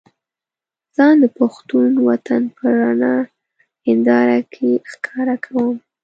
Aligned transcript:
ځان 0.95 1.15
د 1.23 1.25
پښتون 1.37 1.91
وطن 2.07 2.41
په 2.55 2.65
رڼه 2.79 3.15
هينداره 3.85 4.39
کې 4.53 4.69
ښکاره 4.91 5.35
کوم. 5.45 5.75